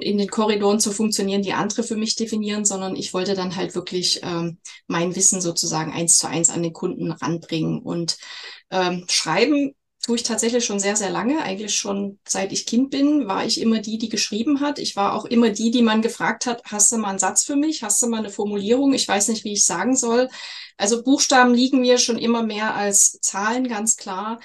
in 0.00 0.18
den 0.18 0.28
Korridoren 0.28 0.80
zu 0.80 0.90
funktionieren, 0.90 1.42
die 1.42 1.52
andere 1.52 1.82
für 1.82 1.96
mich 1.96 2.16
definieren, 2.16 2.64
sondern 2.64 2.96
ich 2.96 3.12
wollte 3.12 3.34
dann 3.34 3.54
halt 3.56 3.74
wirklich 3.74 4.20
ähm, 4.22 4.58
mein 4.86 5.14
Wissen 5.14 5.40
sozusagen 5.40 5.92
eins 5.92 6.16
zu 6.16 6.26
eins 6.26 6.48
an 6.48 6.62
den 6.62 6.72
Kunden 6.72 7.12
ranbringen. 7.12 7.80
Und 7.82 8.16
ähm, 8.70 9.04
schreiben 9.10 9.74
tue 10.02 10.16
ich 10.16 10.22
tatsächlich 10.22 10.64
schon 10.64 10.80
sehr, 10.80 10.96
sehr 10.96 11.10
lange. 11.10 11.42
Eigentlich 11.42 11.74
schon 11.76 12.18
seit 12.26 12.52
ich 12.52 12.66
Kind 12.66 12.90
bin, 12.90 13.28
war 13.28 13.44
ich 13.44 13.60
immer 13.60 13.80
die, 13.80 13.98
die 13.98 14.08
geschrieben 14.08 14.60
hat. 14.60 14.78
Ich 14.78 14.96
war 14.96 15.14
auch 15.14 15.26
immer 15.26 15.50
die, 15.50 15.70
die 15.70 15.82
man 15.82 16.02
gefragt 16.02 16.46
hat, 16.46 16.62
hast 16.64 16.90
du 16.90 16.96
mal 16.96 17.10
einen 17.10 17.18
Satz 17.18 17.44
für 17.44 17.56
mich? 17.56 17.82
Hast 17.82 18.02
du 18.02 18.08
mal 18.08 18.18
eine 18.18 18.30
Formulierung? 18.30 18.94
Ich 18.94 19.06
weiß 19.06 19.28
nicht, 19.28 19.44
wie 19.44 19.52
ich 19.52 19.64
sagen 19.64 19.94
soll. 19.94 20.28
Also 20.76 21.04
Buchstaben 21.04 21.54
liegen 21.54 21.80
mir 21.80 21.98
schon 21.98 22.18
immer 22.18 22.42
mehr 22.42 22.74
als 22.74 23.20
Zahlen, 23.20 23.68
ganz 23.68 23.96
klar. 23.96 24.40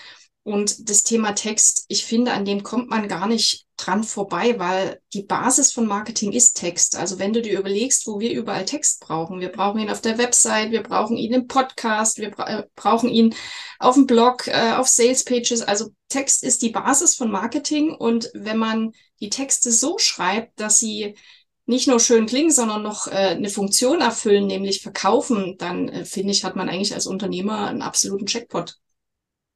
Und 0.47 0.89
das 0.89 1.03
Thema 1.03 1.33
Text, 1.33 1.83
ich 1.89 2.05
finde, 2.05 2.31
an 2.31 2.45
dem 2.45 2.63
kommt 2.63 2.89
man 2.89 3.09
gar 3.09 3.27
nicht 3.27 3.65
dran 3.75 4.05
vorbei, 4.05 4.57
weil 4.57 5.01
die 5.11 5.23
Basis 5.23 5.73
von 5.73 5.85
Marketing 5.85 6.31
ist 6.31 6.53
Text. 6.53 6.95
Also 6.95 7.19
wenn 7.19 7.33
du 7.33 7.41
dir 7.41 7.59
überlegst, 7.59 8.07
wo 8.07 8.21
wir 8.21 8.31
überall 8.31 8.63
Text 8.63 9.01
brauchen, 9.01 9.41
wir 9.41 9.51
brauchen 9.51 9.81
ihn 9.81 9.89
auf 9.89 9.99
der 9.99 10.17
Website, 10.17 10.71
wir 10.71 10.83
brauchen 10.83 11.17
ihn 11.17 11.33
im 11.33 11.47
Podcast, 11.47 12.19
wir 12.19 12.31
bra 12.31 12.47
äh, 12.47 12.63
brauchen 12.77 13.09
ihn 13.09 13.35
auf 13.77 13.95
dem 13.95 14.05
Blog, 14.07 14.47
äh, 14.47 14.71
auf 14.77 14.87
Sales 14.87 15.25
Pages. 15.25 15.63
Also 15.63 15.89
Text 16.07 16.45
ist 16.45 16.61
die 16.61 16.69
Basis 16.69 17.15
von 17.15 17.29
Marketing 17.29 17.93
und 17.93 18.31
wenn 18.33 18.57
man 18.57 18.93
die 19.19 19.29
Texte 19.29 19.69
so 19.73 19.97
schreibt, 19.97 20.61
dass 20.61 20.79
sie 20.79 21.17
nicht 21.65 21.89
nur 21.89 21.99
schön 21.99 22.25
klingen, 22.25 22.51
sondern 22.51 22.83
noch 22.83 23.07
äh, 23.07 23.35
eine 23.35 23.49
Funktion 23.49 23.99
erfüllen, 23.99 24.47
nämlich 24.47 24.81
verkaufen, 24.81 25.57
dann 25.57 25.89
äh, 25.89 26.05
finde 26.05 26.31
ich, 26.31 26.45
hat 26.45 26.55
man 26.55 26.69
eigentlich 26.69 26.93
als 26.93 27.05
Unternehmer 27.05 27.67
einen 27.67 27.81
absoluten 27.81 28.27
Checkpot. 28.27 28.77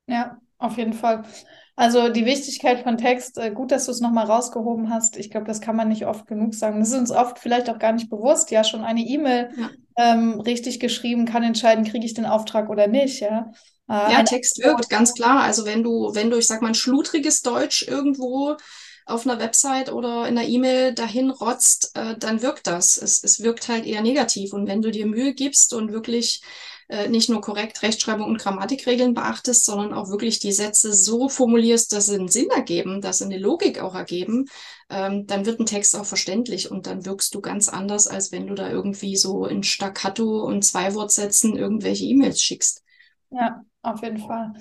Ja, 0.08 0.38
auf 0.62 0.78
jeden 0.78 0.94
Fall. 0.94 1.24
Also 1.76 2.10
die 2.10 2.26
Wichtigkeit 2.26 2.84
von 2.84 2.98
Text, 2.98 3.38
äh, 3.38 3.50
gut, 3.52 3.72
dass 3.72 3.86
du 3.86 3.92
es 3.92 4.02
nochmal 4.02 4.26
rausgehoben 4.26 4.94
hast. 4.94 5.18
Ich 5.18 5.32
glaube, 5.32 5.48
das 5.48 5.62
kann 5.62 5.76
man 5.76 5.88
nicht 5.88 6.06
oft 6.06 6.28
genug 6.28 6.54
sagen. 6.54 6.80
Das 6.80 6.90
ist 6.90 6.96
uns 6.96 7.12
oft 7.12 7.40
vielleicht 7.40 7.70
auch 7.70 7.80
gar 7.80 7.94
nicht 7.94 8.10
bewusst. 8.10 8.52
Ja, 8.52 8.64
schon 8.64 8.84
eine 8.84 9.02
E-Mail 9.02 9.50
ja. 9.58 9.70
ähm, 9.98 10.40
richtig 10.42 10.80
geschrieben 10.80 11.26
kann 11.26 11.44
entscheiden, 11.44 11.86
kriege 11.86 12.06
ich 12.06 12.14
den 12.14 12.26
Auftrag 12.26 12.70
oder 12.70 12.88
nicht. 12.88 13.22
Ja, 13.22 13.52
äh, 13.90 14.12
ja 14.12 14.24
Text 14.24 14.64
wirkt, 14.64 14.90
ganz 14.90 15.14
klar. 15.14 15.42
Also 15.42 15.66
wenn 15.66 15.82
du, 15.82 16.14
wenn 16.14 16.30
du, 16.30 16.38
ich 16.38 16.48
sag 16.48 16.62
mal, 16.62 16.70
ein 16.70 16.76
schludriges 16.76 17.42
Deutsch 17.42 17.88
irgendwo 17.88 18.58
auf 19.06 19.26
einer 19.26 19.40
Website 19.40 19.92
oder 19.92 20.28
in 20.28 20.38
einer 20.38 20.48
E-Mail 20.48 20.94
dahin 20.94 21.32
rotzt, 21.32 21.92
äh, 21.96 22.16
dann 22.18 22.42
wirkt 22.42 22.68
das. 22.68 23.02
Es, 23.02 23.24
es 23.24 23.42
wirkt 23.42 23.70
halt 23.70 23.86
eher 23.86 24.02
negativ. 24.02 24.54
Und 24.54 24.68
wenn 24.68 24.82
du 24.82 24.92
dir 24.92 25.06
Mühe 25.06 25.34
gibst 25.34 25.74
und 25.74 25.92
wirklich 25.92 26.42
äh, 26.92 27.08
nicht 27.08 27.30
nur 27.30 27.40
korrekt 27.40 27.82
Rechtschreibung 27.84 28.28
und 28.28 28.38
Grammatikregeln 28.38 29.14
beachtest, 29.14 29.64
sondern 29.64 29.94
auch 29.94 30.10
wirklich 30.10 30.40
die 30.40 30.52
Sätze 30.52 30.94
so 30.94 31.30
formulierst, 31.30 31.94
dass 31.94 32.08
sie 32.08 32.16
einen 32.16 32.28
Sinn 32.28 32.50
ergeben, 32.54 33.00
dass 33.00 33.20
sie 33.20 33.26
eine 33.26 33.38
Logik 33.38 33.80
auch 33.80 33.96
ergeben, 33.96 34.48
ähm, 34.90 35.26
dann 35.26 35.46
wird 35.46 35.62
ein 35.62 35.66
Text 35.66 35.96
auch 35.96 36.06
verständlich 36.06 36.70
und 36.70 36.88
dann 36.88 37.06
wirkst 37.06 37.34
du 37.34 37.40
ganz 37.40 37.70
anders, 37.70 38.08
als 38.08 38.34
wenn 38.34 38.46
du 38.46 38.56
da 38.56 38.70
irgendwie 38.70 39.16
so 39.16 39.46
in 39.46 39.64
Staccato 39.64 40.44
und 40.44 40.66
Zweiwortsätzen 40.66 41.56
irgendwelche 41.56 42.04
E-Mails 42.04 42.42
schickst. 42.42 42.84
Ja, 43.30 43.62
auf 43.84 44.04
jeden 44.04 44.20
Fall. 44.20 44.52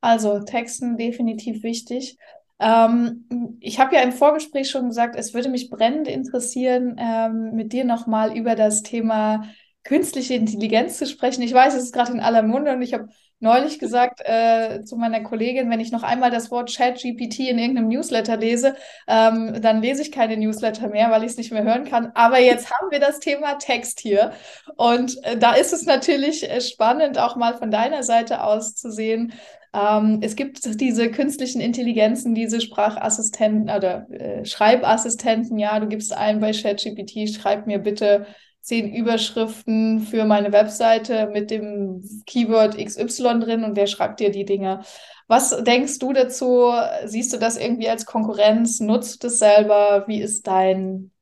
Also 0.00 0.38
Texten 0.38 0.96
definitiv 0.96 1.64
wichtig. 1.64 2.18
Ähm, 2.60 3.56
ich 3.58 3.80
habe 3.80 3.96
ja 3.96 4.02
im 4.02 4.12
Vorgespräch 4.12 4.70
schon 4.70 4.88
gesagt, 4.88 5.16
es 5.16 5.34
würde 5.34 5.48
mich 5.48 5.70
brennend 5.70 6.06
interessieren, 6.06 6.94
ähm, 7.00 7.50
mit 7.54 7.72
dir 7.72 7.84
nochmal 7.84 8.36
über 8.36 8.54
das 8.54 8.84
Thema 8.84 9.42
künstliche 9.82 10.34
Intelligenz 10.34 10.98
zu 10.98 11.06
sprechen. 11.06 11.42
Ich 11.42 11.54
weiß, 11.54 11.74
es 11.74 11.84
ist 11.84 11.94
gerade 11.94 12.12
in 12.12 12.20
aller 12.20 12.42
Munde 12.42 12.72
und 12.72 12.82
ich 12.82 12.92
habe 12.92 13.08
neulich 13.40 13.78
gesagt 13.78 14.20
äh, 14.22 14.82
zu 14.84 14.96
meiner 14.96 15.22
Kollegin, 15.22 15.70
wenn 15.70 15.80
ich 15.80 15.92
noch 15.92 16.02
einmal 16.02 16.30
das 16.30 16.50
Wort 16.50 16.74
ChatGPT 16.74 17.40
in 17.40 17.58
irgendeinem 17.58 17.88
Newsletter 17.88 18.36
lese, 18.36 18.76
ähm, 19.08 19.60
dann 19.62 19.80
lese 19.80 20.02
ich 20.02 20.12
keine 20.12 20.36
Newsletter 20.36 20.88
mehr, 20.88 21.10
weil 21.10 21.24
ich 21.24 21.30
es 21.30 21.36
nicht 21.38 21.50
mehr 21.50 21.64
hören 21.64 21.86
kann. 21.86 22.12
Aber 22.14 22.38
jetzt 22.38 22.70
haben 22.70 22.90
wir 22.90 23.00
das 23.00 23.18
Thema 23.18 23.54
Text 23.54 24.00
hier. 24.00 24.32
Und 24.76 25.16
äh, 25.24 25.38
da 25.38 25.54
ist 25.54 25.72
es 25.72 25.86
natürlich 25.86 26.48
äh, 26.48 26.60
spannend, 26.60 27.18
auch 27.18 27.36
mal 27.36 27.56
von 27.56 27.70
deiner 27.70 28.02
Seite 28.02 28.44
aus 28.44 28.74
zu 28.74 28.90
sehen, 28.90 29.32
ähm, 29.72 30.18
es 30.20 30.34
gibt 30.34 30.80
diese 30.80 31.10
künstlichen 31.10 31.60
Intelligenzen, 31.60 32.34
diese 32.34 32.60
Sprachassistenten 32.60 33.74
oder 33.74 34.10
äh, 34.10 34.44
Schreibassistenten. 34.44 35.58
Ja, 35.58 35.78
du 35.78 35.86
gibst 35.86 36.12
ein 36.12 36.40
bei 36.40 36.52
ChatGPT, 36.52 37.32
schreib 37.32 37.66
mir 37.66 37.78
bitte 37.78 38.26
zehn 38.60 38.92
Überschriften 38.94 40.00
für 40.00 40.24
meine 40.24 40.52
Webseite 40.52 41.28
mit 41.28 41.50
dem 41.50 42.02
Keyword 42.26 42.76
XY 42.78 43.40
drin 43.40 43.64
und 43.64 43.76
der 43.76 43.86
schreibt 43.86 44.20
dir 44.20 44.30
die 44.30 44.44
Dinge. 44.44 44.82
Was 45.28 45.62
denkst 45.64 45.98
du 45.98 46.12
dazu? 46.12 46.72
Siehst 47.04 47.32
du 47.32 47.38
das 47.38 47.56
irgendwie 47.56 47.88
als 47.88 48.06
Konkurrenz? 48.06 48.80
Nutzt 48.80 49.22
du 49.22 49.28
das 49.28 49.38
selber? 49.38 50.04
Wie 50.06 50.20
ist 50.20 50.46
dein 50.46 51.12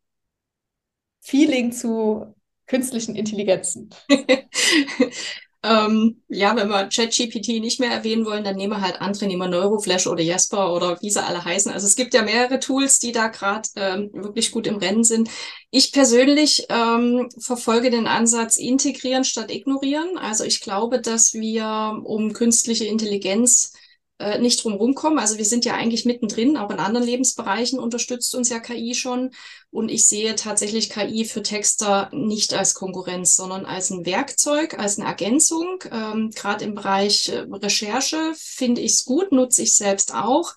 Feeling 1.20 1.72
zu 1.72 2.34
künstlichen 2.66 3.16
Intelligenzen? 3.16 3.90
Ähm, 5.64 6.22
ja, 6.28 6.54
wenn 6.54 6.68
wir 6.68 6.88
ChatGPT 6.88 7.60
nicht 7.60 7.80
mehr 7.80 7.90
erwähnen 7.90 8.24
wollen, 8.24 8.44
dann 8.44 8.54
nehmen 8.54 8.74
wir 8.74 8.80
halt 8.80 9.00
andere, 9.00 9.26
nehmen 9.26 9.42
wir 9.42 9.48
Neuroflash 9.48 10.06
oder 10.06 10.22
Jasper 10.22 10.72
oder 10.72 11.00
wie 11.02 11.10
sie 11.10 11.22
alle 11.22 11.44
heißen. 11.44 11.72
Also 11.72 11.86
es 11.86 11.96
gibt 11.96 12.14
ja 12.14 12.22
mehrere 12.22 12.60
Tools, 12.60 13.00
die 13.00 13.10
da 13.10 13.26
gerade 13.26 13.68
ähm, 13.74 14.10
wirklich 14.12 14.52
gut 14.52 14.68
im 14.68 14.76
Rennen 14.76 15.02
sind. 15.02 15.28
Ich 15.70 15.92
persönlich 15.92 16.66
ähm, 16.68 17.28
verfolge 17.40 17.90
den 17.90 18.06
Ansatz 18.06 18.56
integrieren 18.56 19.24
statt 19.24 19.50
ignorieren. 19.50 20.16
Also 20.16 20.44
ich 20.44 20.60
glaube, 20.60 21.00
dass 21.00 21.34
wir 21.34 22.00
um 22.04 22.32
künstliche 22.32 22.84
Intelligenz 22.84 23.72
äh, 24.18 24.38
nicht 24.38 24.62
drum 24.62 24.74
rumkommen. 24.74 25.18
Also 25.18 25.38
wir 25.38 25.44
sind 25.44 25.64
ja 25.64 25.74
eigentlich 25.74 26.04
mittendrin, 26.04 26.56
auch 26.56 26.70
in 26.70 26.78
anderen 26.78 27.06
Lebensbereichen 27.06 27.78
unterstützt 27.78 28.34
uns 28.34 28.48
ja 28.48 28.58
KI 28.58 28.94
schon. 28.94 29.30
Und 29.70 29.90
ich 29.90 30.06
sehe 30.06 30.34
tatsächlich 30.34 30.90
KI 30.90 31.24
für 31.24 31.42
Texter 31.42 32.10
nicht 32.12 32.54
als 32.54 32.74
Konkurrenz, 32.74 33.36
sondern 33.36 33.64
als 33.66 33.90
ein 33.90 34.06
Werkzeug, 34.06 34.78
als 34.78 34.98
eine 34.98 35.08
Ergänzung. 35.08 35.84
Ähm, 35.90 36.30
Gerade 36.34 36.64
im 36.64 36.74
Bereich 36.74 37.28
äh, 37.28 37.46
Recherche 37.50 38.32
finde 38.36 38.80
ich 38.80 38.92
es 38.92 39.04
gut, 39.04 39.32
nutze 39.32 39.62
ich 39.62 39.76
selbst 39.76 40.14
auch 40.14 40.54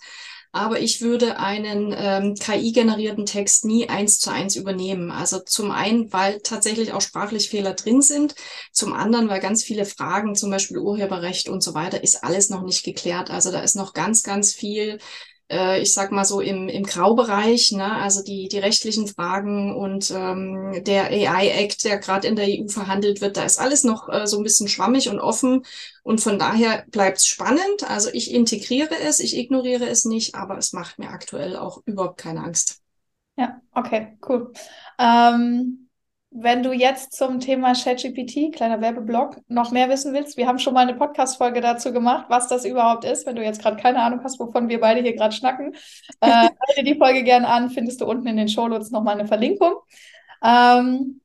aber 0.51 0.79
ich 0.81 1.01
würde 1.01 1.39
einen 1.39 1.93
ähm, 1.97 2.35
KI-generierten 2.35 3.25
Text 3.25 3.65
nie 3.65 3.87
eins 3.89 4.19
zu 4.19 4.31
eins 4.31 4.55
übernehmen. 4.55 5.11
Also 5.11 5.39
zum 5.39 5.71
einen, 5.71 6.11
weil 6.11 6.39
tatsächlich 6.41 6.91
auch 6.93 7.01
sprachlich 7.01 7.49
Fehler 7.49 7.73
drin 7.73 8.01
sind, 8.01 8.35
zum 8.71 8.93
anderen, 8.93 9.29
weil 9.29 9.39
ganz 9.39 9.63
viele 9.63 9.85
Fragen, 9.85 10.35
zum 10.35 10.51
Beispiel 10.51 10.77
Urheberrecht 10.79 11.47
und 11.47 11.63
so 11.63 11.73
weiter, 11.73 12.03
ist 12.03 12.23
alles 12.23 12.49
noch 12.49 12.63
nicht 12.63 12.83
geklärt. 12.83 13.31
Also 13.31 13.51
da 13.51 13.61
ist 13.61 13.75
noch 13.75 13.93
ganz, 13.93 14.23
ganz 14.23 14.53
viel 14.53 14.99
äh, 15.51 15.81
ich 15.81 15.93
sag 15.93 16.11
mal 16.11 16.25
so 16.25 16.39
im, 16.39 16.69
im 16.69 16.83
Graubereich, 16.83 17.71
ne? 17.73 17.93
also 17.97 18.23
die, 18.23 18.47
die 18.47 18.59
rechtlichen 18.59 19.07
Fragen 19.07 19.75
und 19.75 20.09
ähm, 20.11 20.83
der 20.83 21.07
AI-Act, 21.07 21.83
der 21.83 21.99
gerade 21.99 22.27
in 22.27 22.35
der 22.35 22.47
EU 22.47 22.67
verhandelt 22.67 23.21
wird, 23.21 23.37
da 23.37 23.43
ist 23.43 23.59
alles 23.59 23.83
noch 23.83 24.09
äh, 24.09 24.25
so 24.25 24.37
ein 24.37 24.43
bisschen 24.43 24.67
schwammig 24.67 25.09
und 25.09 25.19
offen 25.19 25.63
und 26.03 26.21
von 26.21 26.39
daher 26.39 26.85
bleibt 26.89 27.17
es 27.17 27.27
spannend. 27.27 27.83
Also 27.87 28.09
ich 28.13 28.33
integriere 28.33 28.97
es, 28.99 29.19
ich 29.19 29.37
ignoriere 29.37 29.87
es 29.87 30.05
nicht, 30.05 30.35
aber 30.35 30.57
es 30.57 30.73
macht 30.73 30.97
mir 30.97 31.09
aktuell 31.09 31.57
auch 31.57 31.81
überhaupt 31.85 32.17
keine 32.17 32.43
Angst. 32.43 32.81
Ja, 33.37 33.61
okay, 33.73 34.17
cool. 34.27 34.51
Ähm, 34.97 35.89
wenn 36.33 36.63
du 36.63 36.71
jetzt 36.71 37.13
zum 37.13 37.41
Thema 37.41 37.73
ChatGPT, 37.73 38.53
kleiner 38.55 38.79
Werbeblock, 38.79 39.37
noch 39.49 39.71
mehr 39.71 39.89
wissen 39.89 40.13
willst, 40.13 40.37
wir 40.37 40.47
haben 40.47 40.59
schon 40.59 40.73
mal 40.73 40.87
eine 40.87 40.93
Podcast-Folge 40.93 41.59
dazu 41.59 41.91
gemacht, 41.91 42.25
was 42.29 42.47
das 42.47 42.63
überhaupt 42.63 43.03
ist. 43.03 43.25
Wenn 43.25 43.35
du 43.35 43.43
jetzt 43.43 43.61
gerade 43.61 43.75
keine 43.75 44.01
Ahnung 44.01 44.21
hast, 44.23 44.39
wovon 44.39 44.69
wir 44.69 44.79
beide 44.79 45.01
hier 45.01 45.13
gerade 45.13 45.35
schnacken, 45.35 45.75
äh, 46.21 46.27
hör 46.49 46.75
dir 46.77 46.83
die 46.83 46.97
Folge 46.97 47.23
gerne 47.23 47.47
an, 47.47 47.69
findest 47.69 47.99
du 47.99 48.05
unten 48.05 48.27
in 48.27 48.37
den 48.37 48.47
Show 48.47 48.67
Notes 48.69 48.91
nochmal 48.91 49.19
eine 49.19 49.27
Verlinkung. 49.27 49.73
Ähm, 50.41 51.19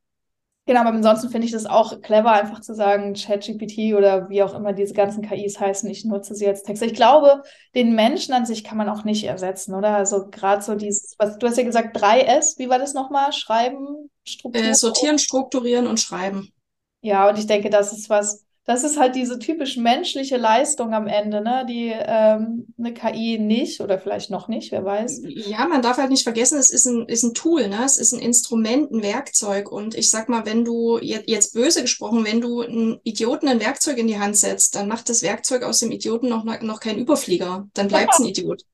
Genau, 0.69 0.81
aber 0.81 0.91
ansonsten 0.91 1.31
finde 1.31 1.47
ich 1.47 1.53
das 1.53 1.65
auch 1.65 2.01
clever, 2.01 2.33
einfach 2.33 2.61
zu 2.61 2.75
sagen, 2.75 3.15
ChatGPT 3.15 3.95
oder 3.95 4.29
wie 4.29 4.43
auch 4.43 4.53
immer 4.53 4.73
diese 4.73 4.95
ganzen 4.95 5.23
KIs 5.23 5.61
heißen, 5.61 5.89
ich 5.89 6.05
nutze 6.05 6.35
sie 6.35 6.49
als 6.49 6.65
Texte. 6.65 6.87
Ich 6.87 6.95
glaube, 6.95 7.43
den 7.77 7.95
Menschen 7.95 8.35
an 8.35 8.47
sich 8.47 8.65
kann 8.65 8.77
man 8.77 8.89
auch 8.89 9.05
nicht 9.05 9.23
ersetzen, 9.25 9.75
oder? 9.75 9.95
Also 9.95 10.29
gerade 10.29 10.63
so 10.63 10.75
dieses, 10.75 11.15
was 11.19 11.39
du 11.39 11.47
hast 11.47 11.57
ja 11.57 11.63
gesagt, 11.63 11.97
3S, 11.97 12.59
wie 12.59 12.69
war 12.69 12.81
das 12.81 12.95
nochmal? 12.95 13.33
Schreiben, 13.33 14.11
strukturieren? 14.25 14.73
Äh, 14.73 14.75
sortieren, 14.75 15.19
strukturieren 15.21 15.87
und 15.87 16.01
schreiben. 16.01 16.53
Ja, 17.01 17.29
und 17.29 17.39
ich 17.39 17.47
denke, 17.47 17.71
das 17.71 17.93
ist 17.93 18.11
was, 18.11 18.46
das 18.67 18.83
ist 18.83 18.99
halt 18.99 19.15
diese 19.15 19.39
typisch 19.39 19.77
menschliche 19.77 20.37
Leistung 20.37 20.93
am 20.93 21.07
Ende, 21.07 21.41
ne? 21.41 21.65
die 21.69 21.93
ähm, 21.95 22.67
eine 22.77 22.93
KI 22.93 23.39
nicht 23.39 23.81
oder 23.81 23.97
vielleicht 23.97 24.29
noch 24.29 24.49
nicht, 24.49 24.73
wer 24.73 24.85
weiß. 24.85 25.23
Ja, 25.25 25.69
man 25.69 25.83
darf 25.83 25.99
halt 25.99 26.11
nicht 26.11 26.25
vergessen, 26.25 26.59
es 26.59 26.71
ist 26.71 26.85
ein, 26.85 27.07
ist 27.07 27.23
ein 27.23 27.33
Tool, 27.33 27.69
ne? 27.69 27.85
es 27.85 27.97
ist 27.97 28.13
ein 28.13 28.19
Instrument, 28.19 28.91
ein 28.91 29.05
Werkzeug. 29.05 29.71
Und 29.71 29.95
ich 29.95 30.11
sag 30.11 30.29
mal, 30.29 30.47
wenn 30.47 30.65
du 30.65 30.99
jetzt, 30.99 31.29
jetzt 31.29 31.55
böse 31.55 31.83
gesprochen, 31.83 32.25
wenn 32.25 32.41
du 32.41 32.63
einen 32.63 32.99
Idioten 33.05 33.47
ein 33.47 33.61
Werkzeug 33.61 33.99
in 33.99 34.09
die 34.09 34.19
Hand 34.19 34.37
setzt, 34.37 34.75
dann 34.75 34.89
macht 34.89 35.09
das 35.09 35.23
Werkzeug 35.23 35.63
aus 35.63 35.79
dem 35.79 35.93
Idioten 35.93 36.29
noch, 36.29 36.45
noch 36.45 36.81
kein 36.81 36.99
Überflieger. 36.99 37.69
Dann 37.75 37.87
bleibt 37.87 38.15
es 38.15 38.19
ein 38.19 38.27
Idiot. 38.27 38.63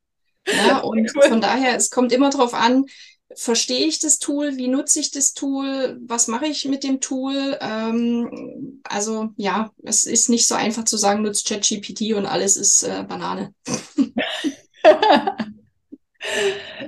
Ja, 0.66 0.78
und 0.78 1.08
cool. 1.14 1.22
von 1.28 1.40
daher, 1.40 1.76
es 1.76 1.90
kommt 1.90 2.10
immer 2.10 2.30
darauf 2.30 2.52
an, 2.52 2.86
verstehe 3.36 3.86
ich 3.86 3.98
das 3.98 4.18
Tool, 4.18 4.56
wie 4.56 4.68
nutze 4.68 5.00
ich 5.00 5.10
das 5.10 5.34
Tool, 5.34 5.98
was 6.06 6.28
mache 6.28 6.46
ich 6.46 6.64
mit 6.66 6.84
dem 6.84 7.00
Tool. 7.00 7.58
Ähm, 7.60 8.80
also 8.84 9.30
ja, 9.36 9.70
es 9.82 10.04
ist 10.04 10.28
nicht 10.28 10.46
so 10.46 10.54
einfach 10.54 10.84
zu 10.84 10.96
sagen, 10.96 11.22
nutzt 11.22 11.48
ChatGPT 11.48 12.14
und 12.14 12.26
alles 12.26 12.56
ist 12.56 12.82
äh, 12.82 13.04
Banane. 13.08 13.54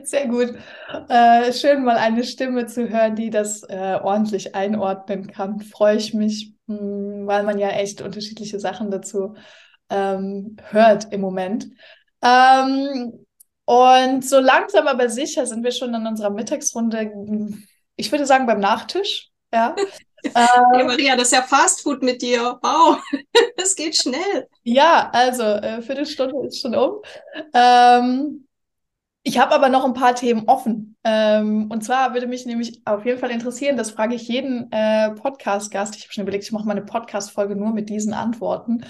Sehr 0.05 0.29
gut. 0.29 0.55
Äh, 1.09 1.53
schön 1.53 1.85
mal 1.85 1.97
eine 1.97 2.25
Stimme 2.25 2.67
zu 2.67 2.89
hören, 2.89 3.17
die 3.17 3.31
das 3.31 3.63
äh, 3.65 3.99
ordentlich 4.03 4.55
einordnen 4.55 5.27
kann. 5.27 5.61
Freue 5.61 5.97
ich 5.97 6.15
mich, 6.15 6.55
mh, 6.67 6.79
hm, 6.79 7.27
weil 7.27 7.43
man 7.43 7.59
ja 7.59 7.71
echt 7.71 8.01
unterschiedliche 8.01 8.61
Sachen 8.61 8.91
dazu 8.91 9.35
ähm, 9.91 10.57
hört 10.71 11.13
im 11.13 11.21
Moment. 11.21 11.69
Ähm, 12.23 13.24
und 13.65 14.25
so 14.25 14.41
langsam 14.41 14.87
aber 14.87 15.09
sicher 15.09 15.47
sind 15.47 15.65
wir 15.65 15.73
schon 15.73 15.95
in 15.95 16.07
unserer 16.07 16.31
Mittagsrunde, 16.31 17.11
ich 17.97 18.11
würde 18.11 18.27
sagen 18.27 18.47
beim 18.47 18.61
Nachtisch. 18.61 19.31
Ja. 19.53 19.75
hey 20.35 20.85
Maria, 20.85 21.17
das 21.17 21.29
ist 21.29 21.33
ja 21.33 21.43
Fastfood 21.43 22.03
mit 22.03 22.23
dir. 22.23 22.59
Wow, 22.63 22.99
das 23.57 23.77
geht 23.77 23.97
schnell. 23.97 24.49
Ja, 24.63 25.11
also 25.13 25.43
äh, 25.43 25.83
Viertelstunde 25.83 26.47
ist 26.47 26.61
schon 26.61 26.75
um. 26.75 27.03
Ähm, 27.53 28.47
ich 29.27 29.39
habe 29.39 29.55
aber 29.55 29.71
noch 29.71 29.87
ein 29.87 29.95
paar 29.95 30.15
Themen 30.15 30.49
offen. 30.49 30.97
Ähm, 31.03 31.71
und 31.71 31.83
zwar 31.83 32.13
würde 32.13 32.27
mich 32.27 32.45
nämlich 32.45 32.83
auf 32.85 33.07
jeden 33.07 33.19
Fall 33.19 33.31
interessieren, 33.31 33.79
das 33.79 33.91
frage 33.91 34.15
ich 34.15 34.29
jeden 34.29 34.71
äh, 34.71 35.13
Podcast-Gast. 35.13 35.97
Ich 35.97 36.05
habe 36.05 36.13
schon 36.13 36.23
überlegt, 36.23 36.45
ich 36.45 36.53
mache 36.53 36.67
mal 36.67 36.73
eine 36.73 36.85
Podcast-Folge 36.85 37.57
nur 37.57 37.73
mit 37.73 37.89
diesen 37.89 38.13
Antworten. 38.13 38.85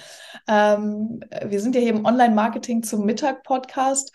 Ähm, 0.48 1.20
wir 1.44 1.60
sind 1.60 1.76
ja 1.76 1.80
hier 1.80 1.94
im 1.94 2.04
Online-Marketing 2.04 2.82
zum 2.82 3.04
Mittag-Podcast. 3.04 4.12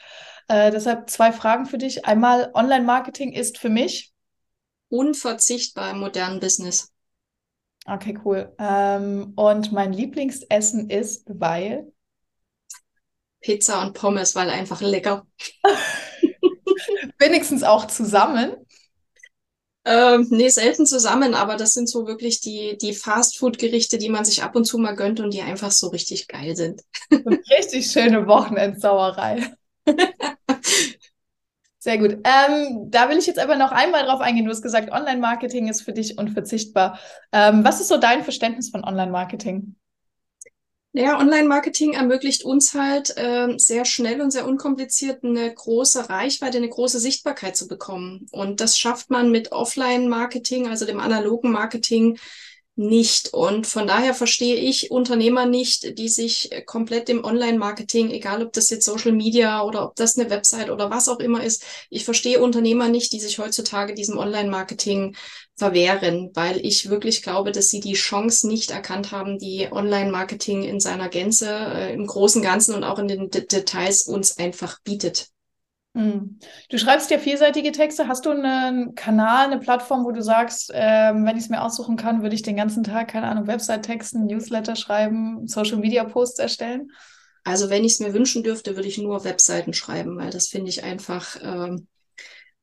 Äh, 0.49 0.71
deshalb 0.71 1.09
zwei 1.09 1.31
Fragen 1.31 1.65
für 1.65 1.77
dich. 1.77 2.05
Einmal, 2.05 2.51
Online-Marketing 2.53 3.31
ist 3.33 3.57
für 3.57 3.69
mich 3.69 4.13
unverzichtbar 4.89 5.91
im 5.91 5.99
modernen 5.99 6.39
Business. 6.39 6.91
Okay, 7.85 8.17
cool. 8.25 8.53
Ähm, 8.59 9.33
und 9.35 9.71
mein 9.71 9.93
Lieblingsessen 9.93 10.89
ist, 10.89 11.25
weil 11.27 11.91
Pizza 13.41 13.81
und 13.81 13.93
Pommes, 13.93 14.35
weil 14.35 14.49
einfach 14.49 14.81
lecker. 14.81 15.25
Wenigstens 17.19 17.63
auch 17.63 17.87
zusammen. 17.87 18.55
Ähm, 19.85 20.27
nee, 20.29 20.49
selten 20.49 20.85
zusammen, 20.85 21.33
aber 21.33 21.55
das 21.55 21.73
sind 21.73 21.89
so 21.89 22.05
wirklich 22.05 22.41
die, 22.41 22.77
die 22.77 22.93
Fastfood-Gerichte, 22.93 23.97
die 23.97 24.09
man 24.09 24.25
sich 24.25 24.43
ab 24.43 24.55
und 24.55 24.65
zu 24.65 24.77
mal 24.77 24.95
gönnt 24.95 25.19
und 25.19 25.33
die 25.33 25.41
einfach 25.41 25.71
so 25.71 25.87
richtig 25.87 26.27
geil 26.27 26.55
sind. 26.55 26.81
richtig 27.49 27.89
schöne 27.91 28.27
Wochenendsauerei. 28.27 29.53
Sehr 31.89 31.97
gut. 31.97 32.19
Ähm, 32.23 32.91
da 32.91 33.09
will 33.09 33.17
ich 33.17 33.25
jetzt 33.25 33.39
aber 33.39 33.55
noch 33.55 33.71
einmal 33.71 34.05
drauf 34.05 34.21
eingehen. 34.21 34.45
Du 34.45 34.51
hast 34.51 34.61
gesagt, 34.61 34.91
Online-Marketing 34.91 35.67
ist 35.69 35.81
für 35.81 35.91
dich 35.91 36.19
unverzichtbar. 36.19 36.99
Ähm, 37.31 37.63
was 37.63 37.81
ist 37.81 37.87
so 37.87 37.97
dein 37.97 38.23
Verständnis 38.23 38.69
von 38.69 38.83
Online-Marketing? 38.83 39.75
Naja, 40.93 41.17
Online-Marketing 41.17 41.93
ermöglicht 41.93 42.45
uns 42.45 42.75
halt 42.75 43.17
äh, 43.17 43.57
sehr 43.57 43.85
schnell 43.85 44.21
und 44.21 44.29
sehr 44.29 44.47
unkompliziert 44.47 45.23
eine 45.23 45.51
große 45.51 46.11
Reichweite, 46.11 46.59
eine 46.59 46.69
große 46.69 46.99
Sichtbarkeit 46.99 47.57
zu 47.57 47.67
bekommen. 47.67 48.27
Und 48.31 48.61
das 48.61 48.77
schafft 48.77 49.09
man 49.09 49.31
mit 49.31 49.51
Offline-Marketing, 49.51 50.67
also 50.67 50.85
dem 50.85 50.99
analogen 50.99 51.51
Marketing, 51.51 52.19
nicht. 52.79 53.33
Und 53.33 53.67
von 53.67 53.87
daher 53.87 54.13
verstehe 54.13 54.55
ich 54.55 54.89
Unternehmer 54.89 55.45
nicht, 55.45 55.97
die 55.99 56.07
sich 56.07 56.49
komplett 56.65 57.09
im 57.09 57.25
Online-Marketing, 57.25 58.09
egal 58.09 58.41
ob 58.41 58.53
das 58.53 58.69
jetzt 58.69 58.85
Social 58.85 59.11
Media 59.11 59.61
oder 59.63 59.83
ob 59.83 59.95
das 59.97 60.17
eine 60.17 60.29
Website 60.29 60.69
oder 60.69 60.89
was 60.89 61.09
auch 61.09 61.19
immer 61.19 61.43
ist, 61.43 61.63
ich 61.89 62.05
verstehe 62.05 62.41
Unternehmer 62.41 62.87
nicht, 62.87 63.11
die 63.11 63.19
sich 63.19 63.37
heutzutage 63.37 63.93
diesem 63.93 64.17
Online-Marketing 64.17 65.17
verwehren, 65.57 66.31
weil 66.35 66.65
ich 66.65 66.89
wirklich 66.89 67.21
glaube, 67.21 67.51
dass 67.51 67.67
sie 67.67 67.81
die 67.81 67.93
Chance 67.93 68.47
nicht 68.47 68.71
erkannt 68.71 69.11
haben, 69.11 69.39
die 69.39 69.67
Online-Marketing 69.69 70.63
in 70.63 70.79
seiner 70.79 71.09
Gänze, 71.09 71.49
äh, 71.49 71.93
im 71.93 72.07
großen 72.07 72.41
Ganzen 72.41 72.73
und 72.75 72.85
auch 72.85 72.97
in 72.97 73.09
den 73.09 73.29
D 73.29 73.41
Details 73.41 74.03
uns 74.03 74.37
einfach 74.37 74.79
bietet. 74.83 75.27
Hm. 75.95 76.37
Du 76.69 76.77
schreibst 76.77 77.09
ja 77.09 77.17
vielseitige 77.17 77.71
Texte. 77.71 78.07
Hast 78.07 78.25
du 78.25 78.29
einen 78.29 78.93
Kanal, 78.95 79.45
eine 79.45 79.59
Plattform, 79.59 80.05
wo 80.05 80.11
du 80.11 80.21
sagst, 80.21 80.71
ähm, 80.73 81.25
wenn 81.25 81.35
ich 81.35 81.45
es 81.45 81.49
mir 81.49 81.63
aussuchen 81.63 81.97
kann, 81.97 82.21
würde 82.21 82.35
ich 82.35 82.43
den 82.43 82.55
ganzen 82.55 82.83
Tag, 82.83 83.09
keine 83.09 83.27
Ahnung, 83.27 83.47
Website-Texten, 83.47 84.25
Newsletter 84.25 84.75
schreiben, 84.75 85.47
Social-Media-Posts 85.47 86.39
erstellen? 86.39 86.91
Also 87.43 87.69
wenn 87.69 87.83
ich 87.83 87.93
es 87.93 87.99
mir 87.99 88.13
wünschen 88.13 88.43
dürfte, 88.43 88.75
würde 88.75 88.87
ich 88.87 88.99
nur 88.99 89.23
Webseiten 89.23 89.73
schreiben, 89.73 90.17
weil 90.17 90.29
das 90.29 90.47
finde 90.47 90.69
ich 90.69 90.83
einfach 90.83 91.37
ähm, 91.41 91.87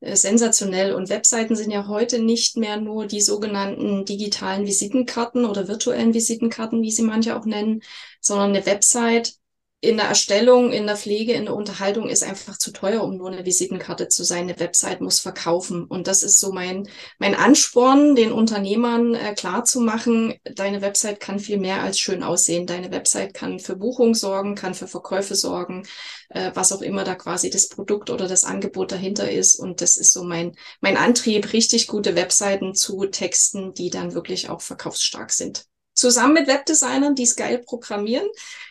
äh, 0.00 0.14
sensationell. 0.14 0.94
Und 0.94 1.08
Webseiten 1.08 1.56
sind 1.56 1.72
ja 1.72 1.88
heute 1.88 2.20
nicht 2.22 2.56
mehr 2.56 2.76
nur 2.76 3.06
die 3.06 3.20
sogenannten 3.20 4.04
digitalen 4.04 4.66
Visitenkarten 4.66 5.44
oder 5.44 5.66
virtuellen 5.66 6.14
Visitenkarten, 6.14 6.82
wie 6.82 6.92
sie 6.92 7.02
manche 7.02 7.36
auch 7.36 7.46
nennen, 7.46 7.82
sondern 8.20 8.50
eine 8.50 8.66
Website 8.66 9.34
in 9.80 9.98
der 9.98 10.06
Erstellung, 10.06 10.72
in 10.72 10.86
der 10.86 10.96
Pflege, 10.96 11.34
in 11.34 11.44
der 11.44 11.54
Unterhaltung 11.54 12.08
ist 12.08 12.22
einfach 12.22 12.56
zu 12.56 12.72
teuer, 12.72 13.02
um 13.02 13.18
nur 13.18 13.30
eine 13.30 13.44
Visitenkarte 13.44 14.08
zu 14.08 14.24
sein. 14.24 14.44
Eine 14.44 14.58
Website 14.58 15.02
muss 15.02 15.20
verkaufen. 15.20 15.84
Und 15.84 16.06
das 16.06 16.22
ist 16.22 16.40
so 16.40 16.50
mein, 16.50 16.88
mein 17.18 17.34
Ansporn, 17.34 18.16
den 18.16 18.32
Unternehmern 18.32 19.14
äh, 19.14 19.34
klar 19.34 19.64
zu 19.64 19.80
machen, 19.80 20.34
deine 20.44 20.80
Website 20.80 21.20
kann 21.20 21.38
viel 21.38 21.58
mehr 21.58 21.82
als 21.82 21.98
schön 21.98 22.22
aussehen. 22.22 22.66
Deine 22.66 22.90
Website 22.90 23.34
kann 23.34 23.60
für 23.60 23.76
Buchung 23.76 24.14
sorgen, 24.14 24.54
kann 24.54 24.74
für 24.74 24.88
Verkäufe 24.88 25.34
sorgen, 25.34 25.86
äh, 26.30 26.50
was 26.54 26.72
auch 26.72 26.82
immer 26.82 27.04
da 27.04 27.14
quasi 27.14 27.50
das 27.50 27.68
Produkt 27.68 28.08
oder 28.08 28.28
das 28.28 28.44
Angebot 28.44 28.92
dahinter 28.92 29.30
ist. 29.30 29.56
Und 29.56 29.82
das 29.82 29.96
ist 29.98 30.12
so 30.12 30.24
mein, 30.24 30.56
mein 30.80 30.96
Antrieb, 30.96 31.52
richtig 31.52 31.86
gute 31.86 32.16
Webseiten 32.16 32.74
zu 32.74 33.04
texten, 33.06 33.74
die 33.74 33.90
dann 33.90 34.14
wirklich 34.14 34.48
auch 34.48 34.62
verkaufsstark 34.62 35.32
sind 35.32 35.66
zusammen 35.96 36.34
mit 36.34 36.46
Webdesignern, 36.46 37.14
die 37.14 37.24
es 37.24 37.34
geil 37.34 37.58
programmieren, 37.58 38.28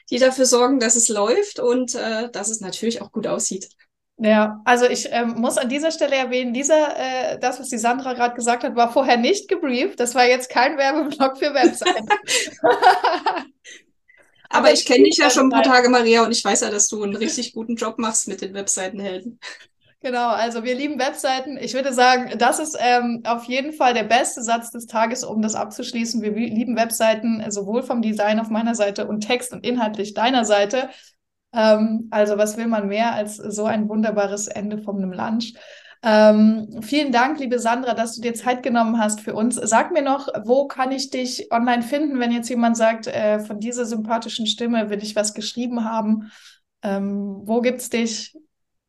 die 0.10 0.20
dafür 0.20 0.46
sorgen, 0.46 0.80
dass 0.80 0.96
es 0.96 1.10
läuft 1.10 1.60
und 1.60 1.96
äh, 1.96 2.30
dass 2.32 2.50
es 2.50 2.62
natürlich 2.62 3.02
auch 3.02 3.12
gut 3.12 3.28
aussieht. 3.28 3.70
Ja, 4.18 4.62
also 4.64 4.86
ich 4.86 5.10
ähm, 5.12 5.36
muss 5.38 5.58
an 5.58 5.68
dieser 5.68 5.92
Stelle 5.92 6.16
erwähnen, 6.16 6.54
dieser, 6.54 6.98
äh, 6.98 7.38
das, 7.38 7.60
was 7.60 7.68
die 7.68 7.78
Sandra 7.78 8.14
gerade 8.14 8.34
gesagt 8.34 8.64
hat, 8.64 8.78
war 8.78 8.94
vorher 8.94 9.18
nicht 9.18 9.50
gebrieft. 9.50 10.00
Das 10.00 10.16
war 10.16 10.26
jetzt 10.26 10.50
kein 10.50 10.78
Werbeblock 10.78 11.38
für 11.38 11.54
Webseiten. 11.54 12.08
Aber 14.50 14.72
ich 14.72 14.86
kenne 14.86 15.04
dich 15.04 15.18
ja 15.18 15.30
schon 15.30 15.48
ein 15.48 15.50
paar 15.50 15.64
Tage, 15.64 15.90
Maria, 15.90 16.24
und 16.24 16.32
ich 16.32 16.46
weiß 16.46 16.62
ja, 16.62 16.70
dass 16.70 16.88
du 16.88 17.04
einen 17.04 17.18
richtig 17.18 17.52
guten 17.52 17.76
Job 17.76 17.98
machst 17.98 18.30
mit 18.30 18.40
den 18.40 18.54
Webseitenhelden. 18.54 19.38
Genau, 20.06 20.30
also 20.30 20.64
wir 20.64 20.76
lieben 20.76 21.00
Webseiten. 21.00 21.58
Ich 21.58 21.74
würde 21.74 21.92
sagen, 21.92 22.38
das 22.38 22.60
ist 22.60 22.78
ähm, 22.80 23.24
auf 23.26 23.46
jeden 23.46 23.74
Fall 23.74 23.96
der 23.96 24.04
beste 24.04 24.44
Satz 24.44 24.70
des 24.70 24.86
Tages, 24.86 25.24
um 25.24 25.42
das 25.42 25.56
abzuschließen. 25.56 26.22
Wir 26.22 26.30
lieben 26.30 26.76
Webseiten, 26.76 27.44
sowohl 27.50 27.82
vom 27.82 28.04
Design 28.04 28.40
auf 28.40 28.52
meiner 28.52 28.76
Seite 28.76 29.08
und 29.08 29.22
Text 29.22 29.52
und 29.52 29.66
inhaltlich 29.66 30.14
deiner 30.14 30.46
Seite. 30.46 30.90
Ähm, 31.54 32.08
also 32.12 32.38
was 32.38 32.56
will 32.56 32.68
man 32.68 32.88
mehr 32.88 33.16
als 33.16 33.38
so 33.38 33.66
ein 33.66 33.90
wunderbares 33.90 34.46
Ende 34.46 34.78
von 34.78 34.98
einem 34.98 35.12
Lunch? 35.12 35.56
Ähm, 36.04 36.84
vielen 36.84 37.12
Dank, 37.12 37.40
liebe 37.40 37.58
Sandra, 37.58 37.96
dass 37.96 38.14
du 38.14 38.22
dir 38.22 38.36
Zeit 38.36 38.62
genommen 38.62 39.00
hast 39.00 39.22
für 39.22 39.34
uns. 39.34 39.56
Sag 39.56 39.92
mir 39.92 40.04
noch, 40.04 40.28
wo 40.44 40.68
kann 40.68 40.92
ich 40.92 41.10
dich 41.10 41.52
online 41.52 41.82
finden, 41.82 42.20
wenn 42.20 42.32
jetzt 42.32 42.50
jemand 42.50 42.78
sagt, 42.78 43.08
äh, 43.08 43.40
von 43.40 43.60
dieser 43.60 43.86
sympathischen 43.86 44.46
Stimme 44.46 44.92
will 44.92 45.02
ich 45.02 45.16
was 45.16 45.34
geschrieben 45.34 45.84
haben? 45.84 46.32
Ähm, 46.84 47.42
wo 47.46 47.62
gibt's 47.62 47.90
dich? 47.90 48.38